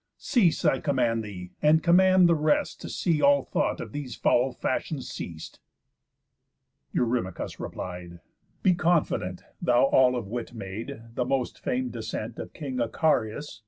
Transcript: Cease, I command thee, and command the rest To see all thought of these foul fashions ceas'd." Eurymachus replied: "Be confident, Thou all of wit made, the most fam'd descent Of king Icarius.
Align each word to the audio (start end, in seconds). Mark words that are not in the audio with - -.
Cease, 0.17 0.65
I 0.65 0.79
command 0.79 1.23
thee, 1.23 1.51
and 1.61 1.83
command 1.83 2.27
the 2.27 2.33
rest 2.33 2.81
To 2.81 2.89
see 2.89 3.21
all 3.21 3.43
thought 3.43 3.79
of 3.79 3.91
these 3.91 4.15
foul 4.15 4.51
fashions 4.51 5.07
ceas'd." 5.07 5.59
Eurymachus 6.91 7.59
replied: 7.59 8.19
"Be 8.63 8.73
confident, 8.73 9.43
Thou 9.61 9.83
all 9.83 10.15
of 10.15 10.25
wit 10.27 10.55
made, 10.55 11.03
the 11.13 11.23
most 11.23 11.59
fam'd 11.59 11.91
descent 11.91 12.39
Of 12.39 12.51
king 12.51 12.77
Icarius. 12.79 13.59